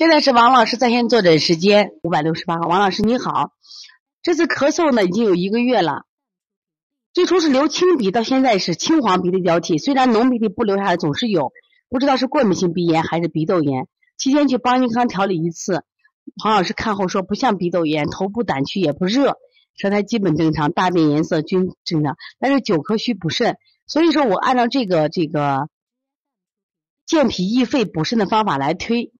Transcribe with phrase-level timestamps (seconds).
[0.00, 2.66] 现在是王老师在线坐诊时间五百六十八号。
[2.66, 3.52] 王老师你好，
[4.22, 6.06] 这次咳嗽呢已经有一个月了，
[7.12, 9.76] 最初是流清鼻，到现在是青黄鼻的交替。
[9.76, 11.52] 虽然浓鼻涕不流下来，总是有，
[11.90, 13.88] 不知道是过敏性鼻炎还是鼻窦炎。
[14.16, 15.84] 期间去邦尼康调理一次，
[16.42, 19.36] 黄老师看后说不像鼻窦炎，头部胆区也不热，
[19.76, 23.58] 舌苔基本正常，大便颜色均正常，但是久咳需补肾。
[23.86, 25.68] 所以说我按照这个这个
[27.04, 29.12] 健脾益肺补肾的方法来推。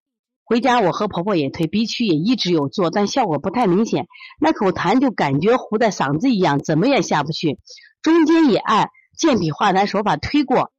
[0.51, 4.09] 回家我和婆婆也推鼻区也一直有做，但效果不太明显。
[4.41, 7.61] 那口痰就感觉糊在嗓子一样，怎么也下不去。
[8.03, 10.73] 中间也按健脾化痰手法推过，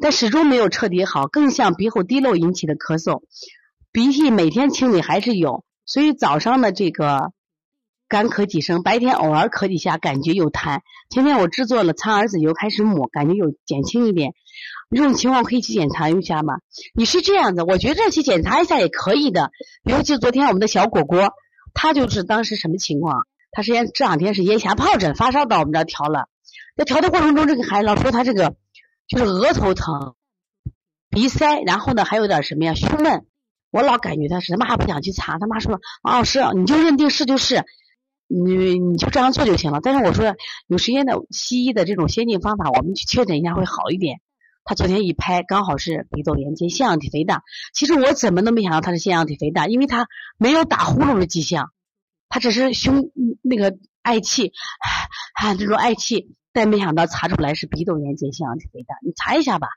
[0.00, 3.22] 但始终没有彻底好，更像鼻后滴漏引起的咳嗽。
[3.90, 7.32] 鼻涕每天清理还是有，所以早上的这个
[8.08, 10.80] 干咳几声，白天偶尔咳几下，感觉有痰。
[11.10, 14.32] 今天我制作了苍耳子油开始抹，感觉有减轻一点。
[14.90, 16.54] 这种情况可以去检查一下吗？
[16.94, 19.50] 你是这样的，我觉得去检查一下也可以的。
[19.84, 21.32] 尤其昨天我们的小果果，
[21.74, 23.26] 他就是当时什么情况？
[23.50, 26.28] 他是咽这两天是咽峡疱疹，发烧到我们这儿调了。
[26.76, 28.56] 在调的过程中，这个孩子老说他这个
[29.06, 30.14] 就是额头疼、
[31.10, 33.26] 鼻塞，然后呢还有点什么呀胸闷。
[33.70, 37.64] 我老感觉他是他妈不想去查，他妈说王老师你就认定是就是，
[38.28, 39.80] 你你就这样做就行了。
[39.82, 44.20] 但是我说有时间的西医的这种先进方法，我们去确诊一下会好一点。
[44.64, 47.42] 他昨天一拍，刚好是鼻窦炎兼腺样体肥大。
[47.72, 50.06] 其实我怎么都没想到他是腺样体肥大，因为他
[50.36, 51.72] 没有打呼噜的迹象，
[52.28, 53.10] 他只是胸
[53.42, 54.52] 那个嗳气，
[55.40, 58.94] 啊这种嗳气，但没想到查出来是鼻窦炎兼腺样体肥大。
[59.02, 59.68] 你查一下吧，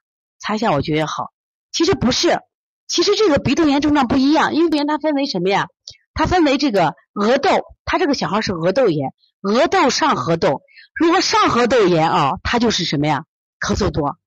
[0.41, 1.31] 查一下我觉得好。
[1.71, 2.39] 其实不是，
[2.85, 5.67] 其实这个鼻窦炎症状不一样，因为鼻炎它分为什么呀？
[6.13, 7.49] 它分为这个额窦，
[7.91, 10.61] 他这个小孩是额窦炎，额窦上颌窦。
[10.95, 13.25] 如果上颌窦炎啊，他就是什么呀？
[13.59, 14.17] 咳嗽多。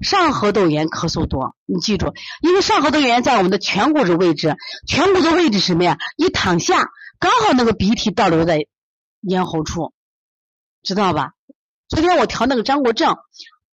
[0.00, 4.56] 上颌窦炎咳嗽多，你记住，因为上颌窦炎在我们的颧骨的位置，
[4.88, 5.98] 颧骨的位置什么呀？
[6.16, 6.88] 一躺下，
[7.18, 8.66] 刚好那个鼻涕倒流在
[9.20, 9.92] 咽喉处，
[10.82, 11.32] 知道吧？
[11.88, 13.18] 昨天我调那个张国正，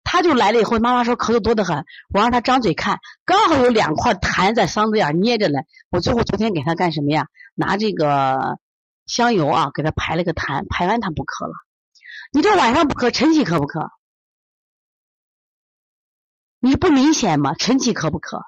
[0.04, 5.60] 他就来了以后，妈妈说咳嗽多得很，我让他张嘴看，刚好有两块痰在嗓子眼捏着呢。
[5.90, 7.28] 我最后昨天给他干什么呀？
[7.56, 8.60] 拿这个
[9.10, 11.54] 香油啊，给他排了个痰，排完他不咳了。
[12.32, 13.90] 你这晚上不咳，晨起咳不咳？
[16.60, 17.56] 你不明显吗？
[17.56, 18.44] 晨起咳不咳？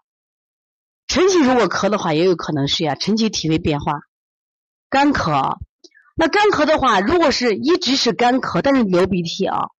[1.07, 4.01] 晨起如果咳的话，也有可能是呀，晨起体位变化，
[4.87, 5.57] 干咳。
[6.15, 9.69] 那干咳的话，如果是一直是干咳，但是流鼻涕啊，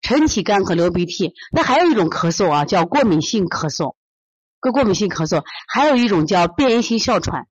[0.00, 3.96] 晨起干咳流鼻涕，那还有一种咳嗽啊，叫过敏性咳嗽，
[4.60, 7.46] 过过敏性咳嗽，还有一种叫变异性哮喘，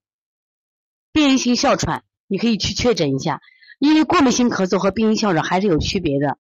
[1.12, 3.42] 变异性哮喘，你可以去确诊一下，
[3.80, 6.38] 因为过敏性咳嗽和变异哮喘还是有区别的。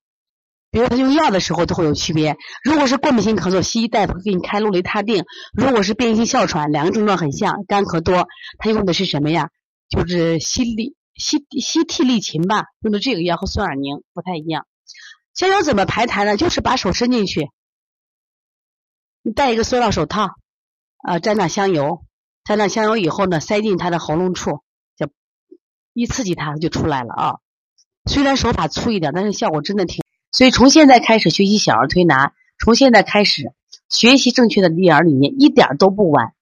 [0.71, 2.35] 比如他用药的时候都会有区别。
[2.61, 5.23] 如果是过敏性咳嗽，西医大夫给你开氯雷他定；
[5.53, 9.51] 如果是变异性哮喘，两个症状很像，干咳多，他用的是什么呀？
[9.87, 14.67] 就是西利西西替利嗪吧，用的这个药和酸尔宁不太一样。
[15.33, 16.35] 香油怎么排痰呢？
[16.35, 17.51] 就是把手伸进去，
[19.21, 20.31] 你戴一个塑料手套，
[20.97, 22.03] 啊，沾点香油，
[22.43, 24.64] 沾点香油以后呢，塞进他的喉咙处，
[25.95, 27.35] 一刺激它就出来了啊。
[28.05, 30.03] 虽然手法粗一点，但是效果真的挺。
[30.31, 33.53] 所以从现在开始学习小儿推拿，从现在开始
[33.89, 36.33] 学习正确的育儿理念，一点都不晚。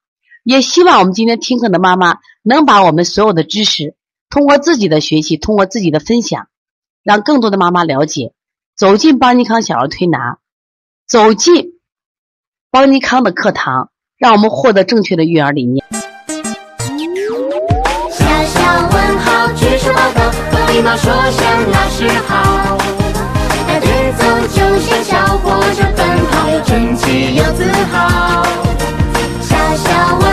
[0.44, 3.96] 也希望我们今天听课的妈妈能把我们所有的知识，
[4.30, 6.48] 通过自己的学习，通过自己的分享，
[7.04, 8.34] 让更多的妈妈了解，
[8.76, 10.40] 走进邦尼康小儿推拿，
[11.08, 11.80] 走进
[12.72, 15.86] 邦尼康的课堂，让我们获得正确的育儿理念。
[19.84, 20.22] 说报告，
[20.58, 22.78] 要礼貌，说声老师好。
[23.68, 28.46] 排队走，就像小火车，奔跑又整齐又自豪。
[29.42, 30.33] 小小我。